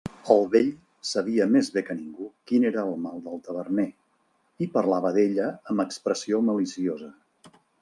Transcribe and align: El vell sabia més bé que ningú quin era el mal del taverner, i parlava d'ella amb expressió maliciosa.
El 0.35 0.45
vell 0.53 0.69
sabia 1.09 1.45
més 1.55 1.69
bé 1.75 1.83
que 1.89 1.95
ningú 1.97 2.29
quin 2.51 2.65
era 2.69 2.85
el 2.93 2.97
mal 3.03 3.21
del 3.27 3.43
taverner, 3.49 3.87
i 4.67 4.71
parlava 4.81 5.15
d'ella 5.21 5.53
amb 5.75 5.87
expressió 5.87 6.43
maliciosa. 6.51 7.15